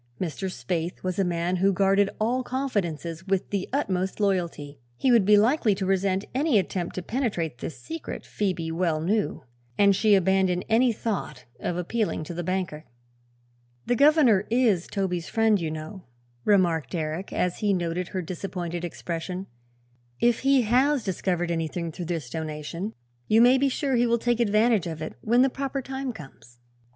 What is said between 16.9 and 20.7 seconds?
Eric, as he noted her disappointed expression. "If he